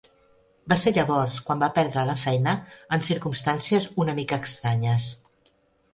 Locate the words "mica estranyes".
4.21-5.11